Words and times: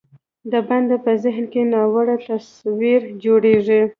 د 0.51 0.53
بنده 0.69 0.97
په 1.05 1.11
ذهن 1.23 1.45
کې 1.53 1.61
ناوړه 1.73 2.15
تصویر 2.27 3.01
جوړېږي. 3.23 3.81